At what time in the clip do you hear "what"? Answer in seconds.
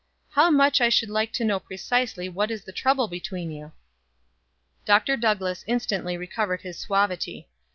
2.27-2.49